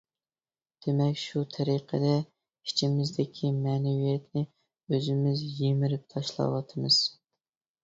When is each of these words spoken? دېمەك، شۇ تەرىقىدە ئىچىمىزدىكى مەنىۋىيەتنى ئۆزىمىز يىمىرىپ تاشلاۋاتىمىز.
دېمەك، 0.85 1.19
شۇ 1.23 1.43
تەرىقىدە 1.55 2.13
ئىچىمىزدىكى 2.15 3.53
مەنىۋىيەتنى 3.59 4.45
ئۆزىمىز 4.49 5.47
يىمىرىپ 5.63 6.11
تاشلاۋاتىمىز. 6.17 7.01